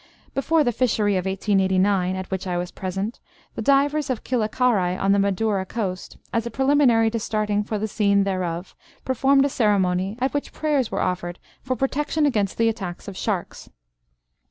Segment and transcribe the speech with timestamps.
[0.33, 3.19] Before the fishery of 1889, at which I was present,
[3.53, 7.87] the divers of Kilakarai on the Madura coast, as a preliminary to starting for the
[7.87, 8.73] scene thereof,
[9.05, 13.69] performed a ceremony, at which prayers were offered for protection against the attacks of sharks.